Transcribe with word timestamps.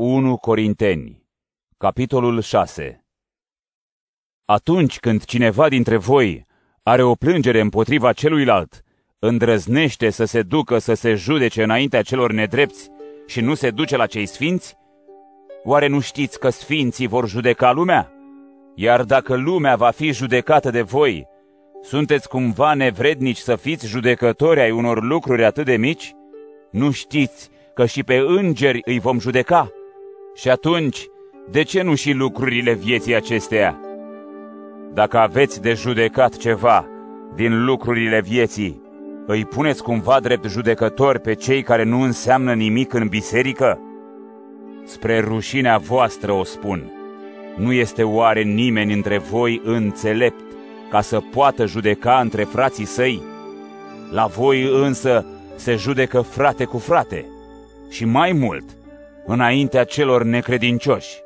1 0.00 0.36
Corinteni, 0.36 1.22
capitolul 1.78 2.40
6 2.40 3.04
Atunci 4.44 4.98
când 4.98 5.24
cineva 5.24 5.68
dintre 5.68 5.96
voi 5.96 6.46
are 6.82 7.02
o 7.02 7.14
plângere 7.14 7.60
împotriva 7.60 8.12
celuilalt, 8.12 8.84
îndrăznește 9.18 10.10
să 10.10 10.24
se 10.24 10.42
ducă 10.42 10.78
să 10.78 10.94
se 10.94 11.14
judece 11.14 11.62
înaintea 11.62 12.02
celor 12.02 12.32
nedrepți 12.32 12.90
și 13.26 13.40
nu 13.40 13.54
se 13.54 13.70
duce 13.70 13.96
la 13.96 14.06
cei 14.06 14.26
sfinți? 14.26 14.76
Oare 15.64 15.86
nu 15.86 16.00
știți 16.00 16.38
că 16.38 16.50
sfinții 16.50 17.06
vor 17.06 17.28
judeca 17.28 17.72
lumea? 17.72 18.12
Iar 18.74 19.04
dacă 19.04 19.34
lumea 19.34 19.76
va 19.76 19.90
fi 19.90 20.12
judecată 20.12 20.70
de 20.70 20.82
voi, 20.82 21.26
sunteți 21.82 22.28
cumva 22.28 22.74
nevrednici 22.74 23.38
să 23.38 23.56
fiți 23.56 23.86
judecători 23.86 24.60
ai 24.60 24.70
unor 24.70 25.02
lucruri 25.02 25.44
atât 25.44 25.64
de 25.64 25.76
mici? 25.76 26.14
Nu 26.70 26.90
știți 26.90 27.50
că 27.74 27.86
și 27.86 28.02
pe 28.02 28.16
îngeri 28.16 28.80
îi 28.84 28.98
vom 28.98 29.18
judeca? 29.18 29.72
Și 30.40 30.48
atunci, 30.50 31.06
de 31.50 31.62
ce 31.62 31.82
nu 31.82 31.94
și 31.94 32.12
lucrurile 32.12 32.72
vieții 32.72 33.14
acesteia? 33.14 33.80
Dacă 34.92 35.18
aveți 35.18 35.60
de 35.60 35.72
judecat 35.72 36.36
ceva 36.36 36.86
din 37.34 37.64
lucrurile 37.64 38.20
vieții, 38.20 38.82
îi 39.26 39.44
puneți 39.44 39.82
cumva 39.82 40.20
drept 40.20 40.44
judecători 40.48 41.20
pe 41.20 41.34
cei 41.34 41.62
care 41.62 41.82
nu 41.82 42.00
înseamnă 42.00 42.54
nimic 42.54 42.92
în 42.92 43.08
biserică? 43.08 43.80
Spre 44.84 45.20
rușinea 45.20 45.78
voastră 45.78 46.32
o 46.32 46.44
spun. 46.44 46.92
Nu 47.56 47.72
este 47.72 48.02
oare 48.02 48.42
nimeni 48.42 48.92
între 48.92 49.18
voi 49.18 49.60
înțelept 49.64 50.44
ca 50.90 51.00
să 51.00 51.20
poată 51.20 51.66
judeca 51.66 52.20
între 52.20 52.44
frații 52.44 52.84
săi? 52.84 53.22
La 54.10 54.26
voi 54.26 54.82
însă 54.84 55.26
se 55.56 55.74
judecă 55.74 56.20
frate 56.20 56.64
cu 56.64 56.78
frate 56.78 57.26
și 57.90 58.04
mai 58.04 58.32
mult, 58.32 58.77
înaintea 59.28 59.84
celor 59.84 60.22
necredincioși. 60.22 61.22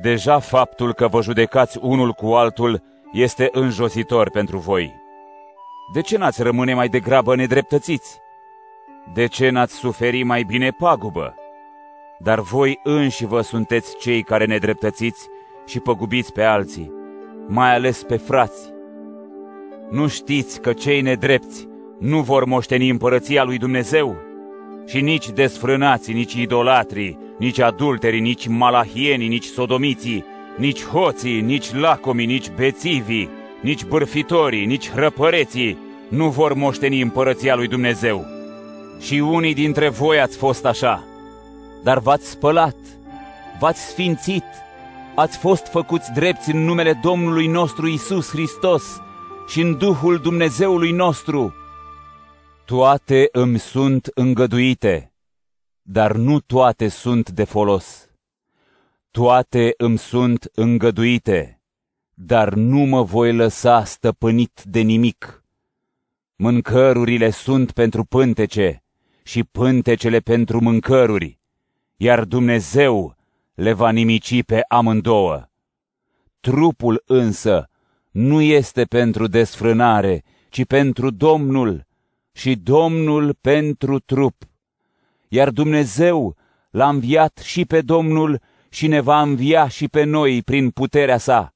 Deja 0.00 0.38
faptul 0.38 0.94
că 0.94 1.08
vă 1.08 1.22
judecați 1.22 1.78
unul 1.80 2.12
cu 2.12 2.26
altul 2.26 2.82
este 3.12 3.48
înjositor 3.52 4.30
pentru 4.30 4.58
voi. 4.58 4.94
De 5.94 6.00
ce 6.00 6.16
n-ați 6.16 6.42
rămâne 6.42 6.74
mai 6.74 6.88
degrabă 6.88 7.36
nedreptățiți? 7.36 8.20
De 9.14 9.26
ce 9.26 9.50
n-ați 9.50 9.74
suferi 9.74 10.22
mai 10.22 10.42
bine 10.42 10.70
pagubă? 10.70 11.34
Dar 12.18 12.40
voi 12.40 12.80
înși 12.82 13.26
vă 13.26 13.40
sunteți 13.40 13.96
cei 13.96 14.22
care 14.22 14.44
nedreptățiți 14.44 15.28
și 15.66 15.80
păgubiți 15.80 16.32
pe 16.32 16.42
alții, 16.42 16.92
mai 17.46 17.74
ales 17.74 18.02
pe 18.02 18.16
frați. 18.16 18.72
Nu 19.90 20.08
știți 20.08 20.60
că 20.60 20.72
cei 20.72 21.00
nedrepți 21.00 21.68
nu 21.98 22.20
vor 22.20 22.44
moșteni 22.44 22.88
împărăția 22.88 23.44
lui 23.44 23.58
Dumnezeu? 23.58 24.16
Și 24.86 25.00
nici 25.00 25.28
desfrânații, 25.28 26.14
nici 26.14 26.32
idolatrii, 26.32 27.18
nici 27.38 27.58
adulterii, 27.58 28.20
nici 28.20 28.46
malahienii, 28.46 29.28
nici 29.28 29.44
sodomiții, 29.44 30.24
nici 30.56 30.84
hoții, 30.84 31.40
nici 31.40 31.72
lacomii, 31.72 32.26
nici 32.26 32.50
bețivii, 32.56 33.28
nici 33.60 33.84
bârfitorii, 33.84 34.66
nici 34.66 34.90
hrăpăreții 34.90 35.78
nu 36.08 36.28
vor 36.28 36.54
moșteni 36.54 37.00
împărăția 37.00 37.54
lui 37.54 37.68
Dumnezeu. 37.68 38.26
Și 39.00 39.14
unii 39.14 39.54
dintre 39.54 39.88
voi 39.88 40.20
ați 40.20 40.36
fost 40.36 40.64
așa, 40.64 41.04
dar 41.82 41.98
v-ați 41.98 42.30
spălat, 42.30 42.76
v-ați 43.60 43.80
sfințit, 43.80 44.44
ați 45.14 45.38
fost 45.38 45.66
făcuți 45.66 46.12
drepți 46.14 46.50
în 46.50 46.64
numele 46.64 47.00
Domnului 47.02 47.46
nostru 47.46 47.88
Isus 47.88 48.28
Hristos 48.28 48.82
și 49.48 49.60
în 49.60 49.78
Duhul 49.78 50.18
Dumnezeului 50.18 50.90
nostru. 50.90 51.54
Toate 52.64 53.28
îmi 53.32 53.58
sunt 53.58 54.10
îngăduite, 54.14 55.12
dar 55.82 56.16
nu 56.16 56.40
toate 56.40 56.88
sunt 56.88 57.30
de 57.30 57.44
folos. 57.44 58.10
Toate 59.10 59.74
îmi 59.76 59.98
sunt 59.98 60.50
îngăduite, 60.54 61.60
dar 62.14 62.54
nu 62.54 62.78
mă 62.78 63.02
voi 63.02 63.34
lăsa 63.34 63.84
stăpânit 63.84 64.62
de 64.64 64.80
nimic. 64.80 65.44
Mâncărurile 66.36 67.30
sunt 67.30 67.72
pentru 67.72 68.04
pântece 68.04 68.82
și 69.22 69.44
pântecele 69.44 70.18
pentru 70.18 70.60
mâncăruri, 70.60 71.38
iar 71.96 72.24
Dumnezeu 72.24 73.16
le 73.54 73.72
va 73.72 73.90
nimici 73.90 74.42
pe 74.42 74.60
amândouă. 74.68 75.48
Trupul 76.40 77.02
însă 77.06 77.70
nu 78.10 78.40
este 78.40 78.84
pentru 78.84 79.26
desfrânare, 79.26 80.24
ci 80.48 80.64
pentru 80.64 81.10
Domnul 81.10 81.86
și 82.32 82.56
Domnul 82.56 83.36
pentru 83.40 83.98
trup. 83.98 84.42
Iar 85.28 85.50
Dumnezeu 85.50 86.36
l-a 86.70 86.88
înviat 86.88 87.38
și 87.38 87.64
pe 87.64 87.80
Domnul 87.80 88.40
și 88.68 88.86
ne 88.86 89.00
va 89.00 89.20
învia 89.20 89.68
și 89.68 89.88
pe 89.88 90.04
noi 90.04 90.42
prin 90.42 90.70
puterea 90.70 91.18
sa. 91.18 91.54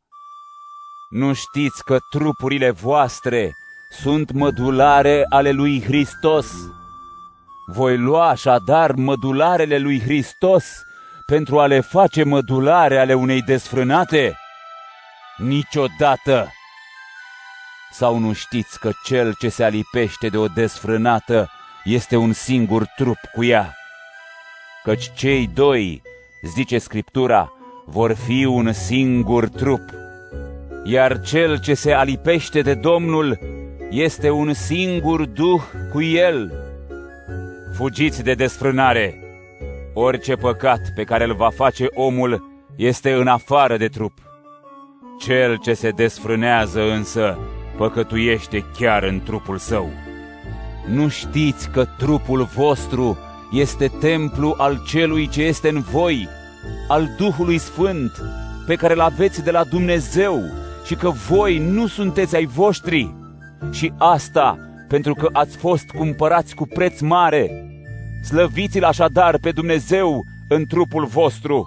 Nu 1.11 1.33
știți 1.33 1.85
că 1.85 1.97
trupurile 2.11 2.71
voastre 2.71 3.53
sunt 3.91 4.33
mădulare 4.33 5.25
ale 5.29 5.51
lui 5.51 5.83
Hristos? 5.83 6.47
Voi 7.67 7.99
lua 7.99 8.29
așadar 8.29 8.93
mădularele 8.93 9.79
lui 9.79 10.01
Hristos 10.01 10.65
pentru 11.27 11.61
a 11.61 11.67
le 11.67 11.81
face 11.81 12.25
mădulare 12.25 12.99
ale 12.99 13.15
unei 13.15 13.43
desfrânate? 13.43 14.37
Niciodată! 15.37 16.51
Sau 17.91 18.19
nu 18.19 18.33
știți 18.33 18.81
că 18.81 18.91
cel 19.05 19.35
ce 19.39 19.49
se 19.49 19.65
alipește 19.65 20.29
de 20.29 20.37
o 20.37 20.47
desfrânată 20.47 21.51
este 21.85 22.17
un 22.17 22.33
singur 22.33 22.87
trup 22.97 23.19
cu 23.35 23.45
ea? 23.45 23.75
Căci 24.85 25.11
cei 25.15 25.51
doi, 25.55 26.03
zice 26.43 26.79
Scriptura, 26.79 27.53
vor 27.85 28.15
fi 28.15 28.45
un 28.45 28.73
singur 28.73 29.49
trup. 29.49 29.83
Iar 30.85 31.21
cel 31.21 31.59
ce 31.59 31.75
se 31.75 31.93
alipește 31.93 32.61
de 32.61 32.75
Domnul 32.75 33.39
este 33.91 34.31
un 34.31 34.53
singur 34.53 35.25
duh 35.25 35.63
cu 35.93 36.03
el. 36.03 36.53
Fugiți 37.77 38.23
de 38.23 38.35
desfrânare! 38.35 39.21
Orice 39.95 40.35
păcat 40.35 40.81
pe 40.95 41.05
care 41.05 41.25
îl 41.25 41.35
va 41.35 41.51
face 41.51 41.87
omul 41.95 42.63
este 42.77 43.13
în 43.13 43.27
afară 43.27 43.77
de 43.77 43.87
trup. 43.87 44.13
Cel 45.19 45.57
ce 45.57 45.75
se 45.75 45.91
desfrânează 45.91 46.83
însă 46.83 47.39
păcătuiește 47.77 48.65
chiar 48.79 49.03
în 49.03 49.21
trupul 49.25 49.59
său. 49.59 49.91
Nu 50.89 51.09
știți 51.09 51.71
că 51.71 51.85
trupul 51.99 52.43
vostru 52.43 53.19
este 53.53 53.91
templu 54.01 54.55
al 54.59 54.83
celui 54.87 55.29
ce 55.29 55.43
este 55.43 55.69
în 55.69 55.81
voi, 55.81 56.29
al 56.89 57.09
Duhului 57.17 57.59
Sfânt, 57.59 58.13
pe 58.67 58.75
care 58.75 58.93
îl 58.93 59.01
aveți 59.01 59.45
de 59.45 59.51
la 59.51 59.65
Dumnezeu 59.65 60.43
și 60.87 60.95
că 60.95 61.09
voi 61.09 61.59
nu 61.59 61.87
sunteți 61.87 62.37
ai 62.37 62.47
voștri. 62.47 63.15
Și 63.71 63.93
asta 63.99 64.59
pentru 64.89 65.15
că 65.15 65.29
ați 65.33 65.57
fost 65.57 65.91
cumpărați 65.91 66.55
cu 66.55 66.67
preț 66.67 67.01
mare. 67.01 67.51
Slăviți-l 68.23 68.85
așadar 68.85 69.39
pe 69.39 69.51
Dumnezeu 69.51 70.25
în 70.49 70.67
trupul 70.67 71.07
vostru 71.07 71.67